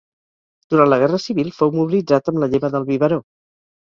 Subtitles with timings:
[0.73, 3.25] Durant la Guerra Civil fou mobilitzat amb la Lleva del Biberó.